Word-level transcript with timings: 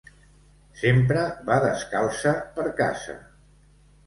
Sempre 0.83 1.25
va 1.49 1.57
descalça, 1.65 2.33
per 2.57 2.67
casa. 2.81 3.17